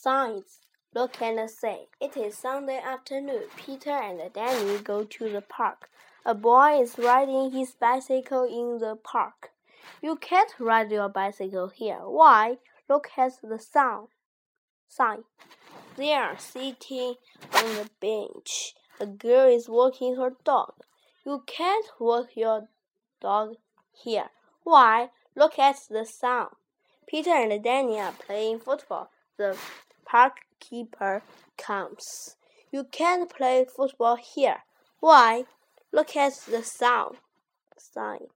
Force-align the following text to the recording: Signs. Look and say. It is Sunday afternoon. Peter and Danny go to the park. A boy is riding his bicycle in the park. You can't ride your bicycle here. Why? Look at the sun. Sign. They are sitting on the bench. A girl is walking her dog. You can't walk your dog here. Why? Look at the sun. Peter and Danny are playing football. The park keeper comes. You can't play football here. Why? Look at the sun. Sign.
Signs. 0.00 0.60
Look 0.94 1.20
and 1.20 1.50
say. 1.50 1.88
It 2.00 2.16
is 2.16 2.38
Sunday 2.38 2.78
afternoon. 2.78 3.42
Peter 3.56 3.90
and 3.90 4.32
Danny 4.32 4.78
go 4.78 5.02
to 5.02 5.28
the 5.28 5.40
park. 5.40 5.90
A 6.24 6.34
boy 6.34 6.80
is 6.80 7.00
riding 7.00 7.50
his 7.50 7.72
bicycle 7.72 8.44
in 8.44 8.78
the 8.78 8.94
park. 8.94 9.50
You 10.00 10.14
can't 10.14 10.52
ride 10.60 10.92
your 10.92 11.08
bicycle 11.08 11.70
here. 11.74 11.98
Why? 12.04 12.58
Look 12.88 13.08
at 13.16 13.32
the 13.42 13.58
sun. 13.58 14.06
Sign. 14.88 15.24
They 15.96 16.12
are 16.12 16.38
sitting 16.38 17.16
on 17.52 17.64
the 17.74 17.90
bench. 18.00 18.74
A 19.00 19.06
girl 19.06 19.48
is 19.48 19.68
walking 19.68 20.14
her 20.14 20.30
dog. 20.44 20.74
You 21.26 21.42
can't 21.44 21.86
walk 21.98 22.36
your 22.36 22.68
dog 23.20 23.56
here. 23.92 24.30
Why? 24.62 25.10
Look 25.34 25.58
at 25.58 25.80
the 25.90 26.06
sun. 26.06 26.46
Peter 27.08 27.30
and 27.34 27.64
Danny 27.64 27.98
are 27.98 28.12
playing 28.12 28.60
football. 28.60 29.10
The 29.38 29.56
park 30.08 30.40
keeper 30.58 31.22
comes. 31.58 32.36
You 32.72 32.84
can't 32.84 33.28
play 33.28 33.64
football 33.64 34.16
here. 34.16 34.62
Why? 35.00 35.44
Look 35.92 36.16
at 36.16 36.32
the 36.50 36.62
sun. 36.62 37.16
Sign. 37.76 38.28